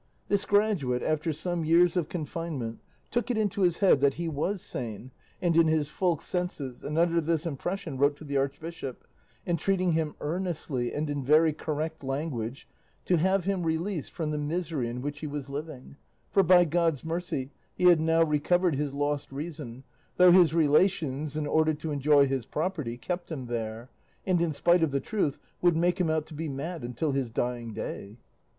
[0.29, 2.79] This graduate, after some years of confinement,
[3.11, 6.97] took it into his head that he was sane and in his full senses, and
[6.97, 9.05] under this impression wrote to the Archbishop,
[9.45, 12.67] entreating him earnestly, and in very correct language,
[13.05, 15.97] to have him released from the misery in which he was living;
[16.31, 19.83] for by God's mercy he had now recovered his lost reason,
[20.17, 23.91] though his relations, in order to enjoy his property, kept him there,
[24.25, 27.29] and, in spite of the truth, would make him out to be mad until his
[27.29, 28.17] dying day.